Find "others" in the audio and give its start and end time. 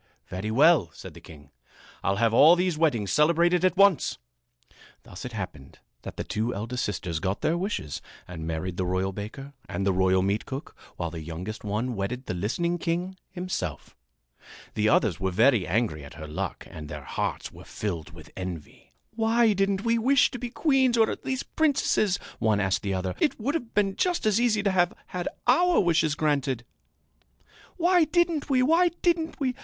14.89-15.19